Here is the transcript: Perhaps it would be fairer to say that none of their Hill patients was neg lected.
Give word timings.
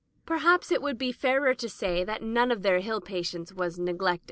Perhaps 0.25 0.71
it 0.71 0.81
would 0.81 0.97
be 0.97 1.11
fairer 1.11 1.53
to 1.53 1.69
say 1.69 2.03
that 2.03 2.23
none 2.23 2.49
of 2.49 2.63
their 2.63 2.79
Hill 2.79 3.01
patients 3.01 3.53
was 3.53 3.77
neg 3.77 4.01
lected. 4.01 4.19